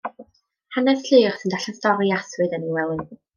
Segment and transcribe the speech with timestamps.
[0.77, 3.07] Hanes Llŷr, sy'n darllen stori arswyd yn ei wely.